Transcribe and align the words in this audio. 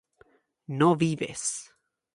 no 0.79 0.95
vives 0.95 1.69